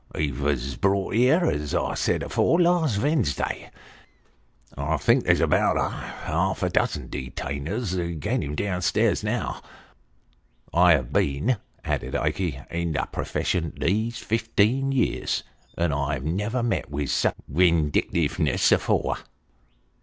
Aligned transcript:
He 0.17 0.31
vos 0.31 0.75
brought 0.77 1.13
here, 1.13 1.45
as 1.45 1.75
I 1.75 1.93
said 1.93 2.23
afore, 2.23 2.59
last 2.59 2.97
Vensday, 2.97 3.69
and 4.75 4.79
I 4.87 4.97
think 4.97 5.25
there's 5.25 5.39
about 5.41 5.77
ah, 5.77 5.89
half 6.25 6.63
a 6.63 6.71
dozen 6.71 7.07
detainers 7.07 7.93
agin 7.95 8.41
him 8.41 8.55
down 8.55 8.81
stairs 8.81 9.23
now. 9.23 9.61
I 10.73 10.93
have 10.93 11.13
been," 11.13 11.57
added 11.85 12.15
Ikey," 12.15 12.59
in 12.71 12.93
the 12.93 13.07
purfession 13.11 13.73
these 13.79 14.17
fifteen 14.17 14.91
year, 14.91 15.27
and 15.77 15.93
I 15.93 16.17
never 16.17 16.63
met 16.63 16.89
vith 16.89 17.11
such 17.11 17.35
windictiveness 17.47 18.71
afore 18.71 19.17